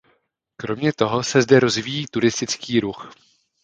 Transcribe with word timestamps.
Kromě 0.55 0.93
toho 0.93 1.23
se 1.23 1.41
zde 1.41 1.59
rozvíjí 1.59 2.07
turistický 2.07 2.79
ruch. 2.79 3.13